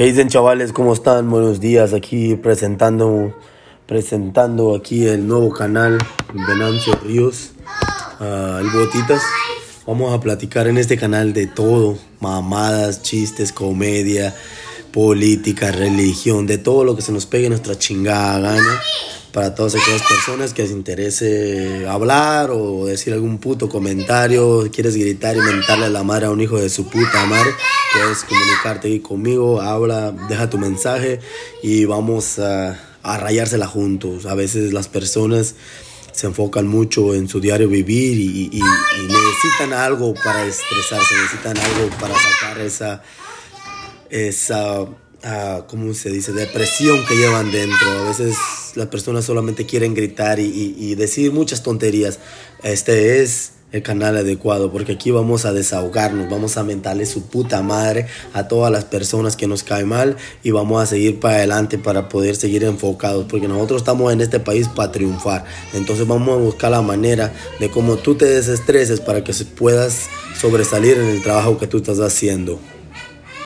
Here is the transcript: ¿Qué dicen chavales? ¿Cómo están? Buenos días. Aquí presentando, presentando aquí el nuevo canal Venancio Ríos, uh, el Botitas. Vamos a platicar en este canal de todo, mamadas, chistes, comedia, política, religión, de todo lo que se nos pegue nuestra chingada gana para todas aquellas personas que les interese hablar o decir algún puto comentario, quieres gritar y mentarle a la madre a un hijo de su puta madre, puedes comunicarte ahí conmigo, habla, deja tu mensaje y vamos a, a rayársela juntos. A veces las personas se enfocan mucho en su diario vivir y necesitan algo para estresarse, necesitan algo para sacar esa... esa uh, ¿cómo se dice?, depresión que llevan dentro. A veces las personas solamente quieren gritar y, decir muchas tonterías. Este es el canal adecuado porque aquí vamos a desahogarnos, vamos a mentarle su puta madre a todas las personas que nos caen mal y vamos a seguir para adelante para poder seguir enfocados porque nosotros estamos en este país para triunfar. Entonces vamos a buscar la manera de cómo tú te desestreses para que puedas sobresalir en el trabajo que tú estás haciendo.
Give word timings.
¿Qué 0.00 0.06
dicen 0.06 0.28
chavales? 0.28 0.72
¿Cómo 0.72 0.94
están? 0.94 1.28
Buenos 1.28 1.60
días. 1.60 1.92
Aquí 1.92 2.34
presentando, 2.34 3.36
presentando 3.84 4.74
aquí 4.74 5.06
el 5.06 5.28
nuevo 5.28 5.50
canal 5.52 5.98
Venancio 6.32 6.98
Ríos, 7.04 7.50
uh, 8.18 8.60
el 8.60 8.70
Botitas. 8.70 9.20
Vamos 9.86 10.14
a 10.14 10.18
platicar 10.18 10.68
en 10.68 10.78
este 10.78 10.96
canal 10.96 11.34
de 11.34 11.48
todo, 11.48 11.98
mamadas, 12.18 13.02
chistes, 13.02 13.52
comedia, 13.52 14.34
política, 14.90 15.70
religión, 15.70 16.46
de 16.46 16.56
todo 16.56 16.82
lo 16.84 16.96
que 16.96 17.02
se 17.02 17.12
nos 17.12 17.26
pegue 17.26 17.50
nuestra 17.50 17.76
chingada 17.76 18.38
gana 18.38 18.80
para 19.32 19.54
todas 19.54 19.74
aquellas 19.74 20.02
personas 20.02 20.52
que 20.52 20.62
les 20.62 20.70
interese 20.70 21.86
hablar 21.88 22.50
o 22.50 22.86
decir 22.86 23.12
algún 23.12 23.38
puto 23.38 23.68
comentario, 23.68 24.68
quieres 24.72 24.96
gritar 24.96 25.36
y 25.36 25.40
mentarle 25.40 25.86
a 25.86 25.90
la 25.90 26.02
madre 26.02 26.26
a 26.26 26.30
un 26.30 26.40
hijo 26.40 26.58
de 26.58 26.68
su 26.68 26.88
puta 26.88 27.26
madre, 27.26 27.50
puedes 27.92 28.24
comunicarte 28.24 28.88
ahí 28.88 29.00
conmigo, 29.00 29.60
habla, 29.60 30.12
deja 30.28 30.50
tu 30.50 30.58
mensaje 30.58 31.20
y 31.62 31.84
vamos 31.84 32.38
a, 32.38 32.78
a 33.02 33.16
rayársela 33.18 33.66
juntos. 33.66 34.26
A 34.26 34.34
veces 34.34 34.72
las 34.72 34.88
personas 34.88 35.54
se 36.12 36.26
enfocan 36.26 36.66
mucho 36.66 37.14
en 37.14 37.28
su 37.28 37.40
diario 37.40 37.68
vivir 37.68 38.18
y 38.18 38.60
necesitan 39.08 39.72
algo 39.72 40.14
para 40.14 40.44
estresarse, 40.44 41.14
necesitan 41.14 41.56
algo 41.56 41.90
para 41.98 42.14
sacar 42.14 42.60
esa... 42.60 43.02
esa 44.10 44.80
uh, 45.22 45.66
¿cómo 45.68 45.94
se 45.94 46.10
dice?, 46.10 46.32
depresión 46.32 47.04
que 47.06 47.14
llevan 47.14 47.50
dentro. 47.52 47.90
A 47.90 48.08
veces 48.08 48.36
las 48.76 48.88
personas 48.88 49.24
solamente 49.24 49.66
quieren 49.66 49.94
gritar 49.94 50.38
y, 50.38 50.94
decir 50.94 51.32
muchas 51.32 51.62
tonterías. 51.62 52.18
Este 52.62 53.22
es 53.22 53.52
el 53.72 53.82
canal 53.82 54.16
adecuado 54.16 54.72
porque 54.72 54.92
aquí 54.92 55.10
vamos 55.12 55.44
a 55.44 55.52
desahogarnos, 55.52 56.28
vamos 56.28 56.56
a 56.56 56.64
mentarle 56.64 57.06
su 57.06 57.22
puta 57.22 57.62
madre 57.62 58.06
a 58.32 58.48
todas 58.48 58.72
las 58.72 58.84
personas 58.84 59.36
que 59.36 59.46
nos 59.46 59.62
caen 59.62 59.88
mal 59.88 60.16
y 60.42 60.50
vamos 60.50 60.82
a 60.82 60.86
seguir 60.86 61.20
para 61.20 61.36
adelante 61.36 61.78
para 61.78 62.08
poder 62.08 62.34
seguir 62.34 62.64
enfocados 62.64 63.26
porque 63.28 63.46
nosotros 63.46 63.82
estamos 63.82 64.12
en 64.12 64.20
este 64.20 64.40
país 64.40 64.68
para 64.68 64.90
triunfar. 64.90 65.44
Entonces 65.72 66.06
vamos 66.06 66.30
a 66.30 66.42
buscar 66.42 66.72
la 66.72 66.82
manera 66.82 67.32
de 67.60 67.70
cómo 67.70 67.96
tú 67.96 68.16
te 68.16 68.24
desestreses 68.24 69.00
para 69.00 69.22
que 69.22 69.32
puedas 69.56 70.08
sobresalir 70.38 70.98
en 70.98 71.08
el 71.08 71.22
trabajo 71.22 71.58
que 71.58 71.68
tú 71.68 71.76
estás 71.76 72.00
haciendo. 72.00 72.58